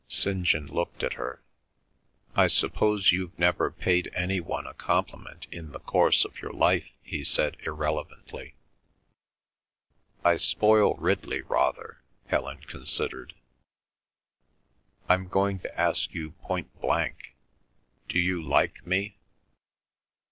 St. 0.07 0.41
John 0.41 0.65
looked 0.65 1.03
at 1.03 1.13
her. 1.13 1.43
"I 2.35 2.47
suppose 2.47 3.11
you've 3.11 3.37
never 3.37 3.69
paid 3.69 4.09
any 4.15 4.39
a 4.39 4.73
compliment 4.73 5.45
in 5.51 5.73
the 5.73 5.79
course 5.79 6.25
of 6.25 6.41
your 6.41 6.51
life," 6.51 6.89
he 7.03 7.23
said 7.23 7.55
irrelevantly. 7.67 8.55
"I 10.25 10.37
spoil 10.37 10.95
Ridley 10.95 11.41
rather," 11.41 12.01
Helen 12.25 12.63
considered. 12.63 13.35
"I'm 15.07 15.27
going 15.27 15.59
to 15.59 15.79
ask 15.79 16.11
you 16.15 16.31
point 16.31 16.81
blank—do 16.81 18.17
you 18.17 18.41
like 18.41 18.83
me?" 18.87 19.19